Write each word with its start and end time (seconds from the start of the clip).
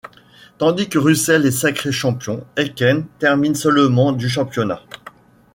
Tandis 0.57 0.89
que 0.89 0.97
Russell 0.97 1.45
est 1.45 1.51
sacré 1.51 1.91
champion, 1.91 2.43
Aitken 2.57 3.05
termine 3.19 3.53
seulement 3.53 4.13
du 4.13 4.29
championnat. 4.29 4.81